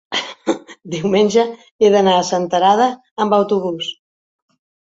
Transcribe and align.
diumenge 0.93 1.43
he 1.85 1.91
d'anar 1.97 2.15
a 2.21 2.25
Senterada 2.31 2.89
amb 3.27 3.37
autobús. 3.41 3.93